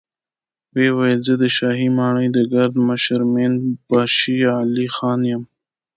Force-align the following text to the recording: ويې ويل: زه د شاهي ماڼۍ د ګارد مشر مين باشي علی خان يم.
ويې 0.73 0.89
ويل: 0.97 1.19
زه 1.27 1.33
د 1.41 1.43
شاهي 1.57 1.87
ماڼۍ 1.97 2.27
د 2.33 2.37
ګارد 2.51 2.75
مشر 2.89 3.19
مين 3.33 3.53
باشي 3.89 4.35
علی 4.57 4.87
خان 4.95 5.19
يم. 5.31 5.43